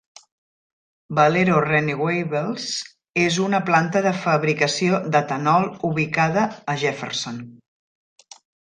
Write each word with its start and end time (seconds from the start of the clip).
Valero 1.19 1.59
Renewables 1.65 2.65
és 3.25 3.39
una 3.45 3.61
planta 3.69 4.03
de 4.09 4.17
fabricació 4.25 5.05
d'etanol 5.17 5.71
ubicada 5.95 6.49
a 6.75 6.81
Jefferson. 6.87 7.43